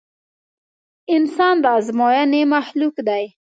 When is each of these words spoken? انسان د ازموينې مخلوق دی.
انسان 1.15 1.55
د 1.63 1.65
ازموينې 1.77 2.41
مخلوق 2.53 2.95
دی. 3.07 3.23